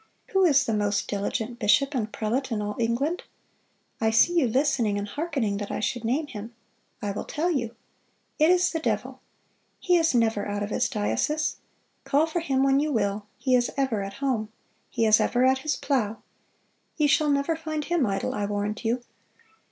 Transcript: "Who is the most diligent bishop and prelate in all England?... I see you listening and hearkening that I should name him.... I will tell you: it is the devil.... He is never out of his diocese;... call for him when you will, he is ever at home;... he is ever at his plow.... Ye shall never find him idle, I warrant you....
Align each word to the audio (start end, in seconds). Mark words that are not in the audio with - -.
"Who 0.29 0.43
is 0.45 0.65
the 0.65 0.73
most 0.73 1.07
diligent 1.07 1.59
bishop 1.59 1.93
and 1.93 2.11
prelate 2.11 2.51
in 2.51 2.59
all 2.59 2.75
England?... 2.79 3.21
I 4.01 4.09
see 4.09 4.33
you 4.33 4.47
listening 4.47 4.97
and 4.97 5.07
hearkening 5.07 5.57
that 5.57 5.69
I 5.69 5.79
should 5.79 6.03
name 6.03 6.25
him.... 6.25 6.55
I 7.03 7.11
will 7.11 7.23
tell 7.23 7.51
you: 7.51 7.75
it 8.39 8.49
is 8.49 8.71
the 8.71 8.79
devil.... 8.79 9.21
He 9.79 9.97
is 9.97 10.15
never 10.15 10.47
out 10.47 10.63
of 10.63 10.71
his 10.71 10.89
diocese;... 10.89 11.57
call 12.03 12.25
for 12.25 12.39
him 12.39 12.63
when 12.63 12.79
you 12.79 12.91
will, 12.91 13.27
he 13.37 13.53
is 13.55 13.69
ever 13.77 14.01
at 14.01 14.13
home;... 14.15 14.51
he 14.89 15.05
is 15.05 15.19
ever 15.19 15.45
at 15.45 15.59
his 15.59 15.75
plow.... 15.75 16.23
Ye 16.97 17.05
shall 17.05 17.29
never 17.29 17.55
find 17.55 17.85
him 17.85 18.03
idle, 18.07 18.33
I 18.33 18.45
warrant 18.47 18.83
you.... 18.83 19.03